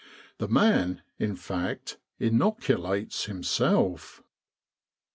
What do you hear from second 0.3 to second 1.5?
The man, in